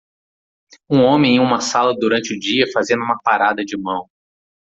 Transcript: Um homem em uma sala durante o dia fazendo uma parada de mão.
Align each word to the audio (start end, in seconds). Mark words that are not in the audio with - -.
Um 0.89 1.03
homem 1.03 1.35
em 1.35 1.39
uma 1.39 1.61
sala 1.61 1.93
durante 1.93 2.33
o 2.33 2.39
dia 2.39 2.65
fazendo 2.73 3.03
uma 3.03 3.19
parada 3.21 3.63
de 3.63 3.77
mão. 3.77 4.09